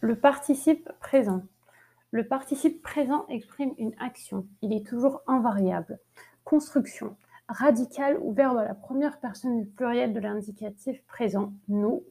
Le 0.00 0.14
participe 0.14 0.88
présent. 1.00 1.42
Le 2.12 2.26
participe 2.26 2.82
présent 2.82 3.26
exprime 3.28 3.74
une 3.78 3.94
action. 3.98 4.46
Il 4.62 4.72
est 4.72 4.86
toujours 4.86 5.22
invariable. 5.26 5.98
Construction. 6.44 7.16
Radical 7.48 8.16
ou 8.22 8.32
verbe 8.32 8.58
à 8.58 8.64
la 8.64 8.74
première 8.74 9.18
personne 9.18 9.58
du 9.58 9.66
pluriel 9.66 10.12
de 10.12 10.20
l'indicatif 10.20 11.02
présent, 11.06 11.52
nous, 11.66 12.04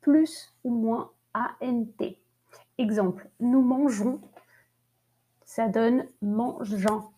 plus 0.00 0.54
ou 0.64 0.70
moins 0.70 1.10
ANT. 1.34 2.16
Exemple, 2.78 3.28
nous 3.40 3.60
mangeons, 3.60 4.20
ça 5.44 5.68
donne 5.68 6.06
mangeant. 6.22 7.12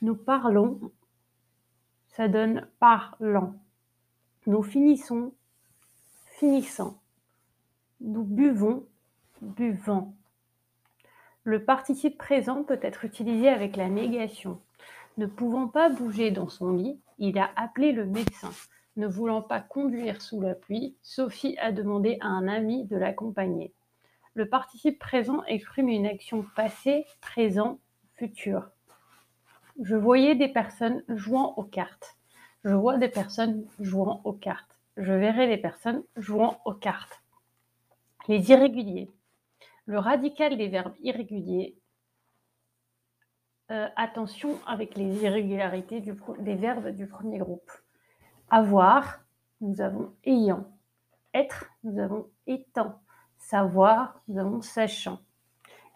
Nous 0.00 0.14
parlons, 0.14 0.92
ça 2.08 2.28
donne 2.28 2.68
parlant. 2.78 3.54
Nous 4.46 4.62
finissons, 4.62 5.32
finissant. 6.38 7.00
Nous 8.00 8.24
buvons, 8.24 8.86
buvant. 9.40 10.14
Le 11.44 11.64
participe 11.64 12.18
présent 12.18 12.64
peut 12.64 12.78
être 12.82 13.04
utilisé 13.04 13.48
avec 13.48 13.76
la 13.76 13.88
négation. 13.88 14.60
Ne 15.16 15.26
pouvant 15.26 15.68
pas 15.68 15.88
bouger 15.88 16.30
dans 16.30 16.48
son 16.48 16.72
lit, 16.72 17.00
il 17.18 17.38
a 17.38 17.50
appelé 17.56 17.92
le 17.92 18.06
médecin. 18.06 18.50
Ne 18.96 19.06
voulant 19.06 19.42
pas 19.42 19.60
conduire 19.60 20.20
sous 20.20 20.40
la 20.40 20.54
pluie, 20.54 20.96
Sophie 21.02 21.56
a 21.58 21.72
demandé 21.72 22.18
à 22.20 22.26
un 22.26 22.48
ami 22.48 22.84
de 22.84 22.96
l'accompagner. 22.96 23.72
Le 24.34 24.48
participe 24.48 24.98
présent 24.98 25.42
exprime 25.44 25.88
une 25.88 26.06
action 26.06 26.44
passée, 26.54 27.04
présent, 27.20 27.78
futur. 28.14 28.70
Je 29.82 29.96
voyais 29.96 30.34
des 30.34 30.48
personnes 30.48 31.02
jouant 31.08 31.54
aux 31.56 31.64
cartes. 31.64 32.16
Je 32.64 32.74
vois 32.74 32.98
des 32.98 33.08
personnes 33.08 33.64
jouant 33.80 34.20
aux 34.24 34.32
cartes. 34.32 34.78
Je 34.96 35.12
verrai 35.12 35.48
des 35.48 35.56
personnes 35.56 36.02
jouant 36.16 36.60
aux 36.64 36.74
cartes. 36.74 37.22
Les 38.28 38.50
irréguliers. 38.50 39.08
Le 39.90 39.98
radical 39.98 40.56
des 40.56 40.68
verbes 40.68 40.94
irréguliers. 41.00 41.76
Euh, 43.72 43.88
attention 43.96 44.56
avec 44.64 44.94
les 44.94 45.24
irrégularités 45.24 46.00
des 46.00 46.54
verbes 46.54 46.90
du 46.90 47.08
premier 47.08 47.38
groupe. 47.38 47.72
Avoir, 48.50 49.18
nous 49.60 49.80
avons 49.80 50.14
ayant. 50.22 50.64
Être, 51.34 51.68
nous 51.82 51.98
avons 51.98 52.28
étant. 52.46 53.02
Savoir, 53.36 54.22
nous 54.28 54.38
avons 54.38 54.60
sachant. 54.60 55.18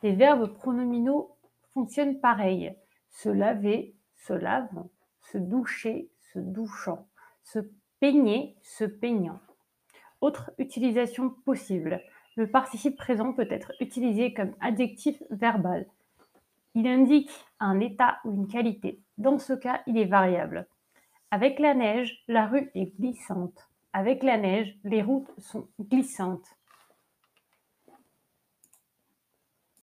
Les 0.03 0.11
verbes 0.11 0.53
pronominaux 0.55 1.37
fonctionnent 1.73 2.19
pareil. 2.19 2.77
Se 3.11 3.29
laver, 3.29 3.95
se 4.17 4.33
lavant. 4.33 4.91
Se 5.21 5.39
doucher, 5.39 6.11
se 6.33 6.41
douchant. 6.41 7.07
Se 7.45 7.61
peigner, 8.01 8.57
se 8.65 8.83
peignant. 8.83 9.39
Autre 10.21 10.51
utilisation 10.59 11.31
possible. 11.31 12.03
Le 12.37 12.49
participe 12.49 12.97
présent 12.97 13.33
peut 13.33 13.47
être 13.51 13.73
utilisé 13.81 14.35
comme 14.35 14.55
adjectif 14.61 15.23
verbal. 15.31 15.87
Il 16.75 16.89
indique 16.89 17.31
un 17.61 17.79
état 17.79 18.19
ou 18.25 18.35
une 18.35 18.49
qualité. 18.49 19.01
Dans 19.19 19.39
ce 19.39 19.53
cas, 19.53 19.83
il 19.87 19.97
est 19.97 20.07
variable. 20.07 20.67
Avec 21.31 21.61
la 21.61 21.75
neige, 21.75 22.23
la 22.27 22.47
rue 22.47 22.71
est 22.75 22.93
glissante. 22.99 23.69
Avec 23.93 24.25
la 24.25 24.37
neige, 24.37 24.77
les 24.83 25.03
routes 25.03 25.31
sont 25.39 25.69
glissantes. 25.81 26.57